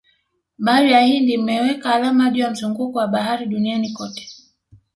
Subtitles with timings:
[0.57, 4.27] Bahari ya Hindi imeweka alama juu ya mzunguko wa bahari duniani kote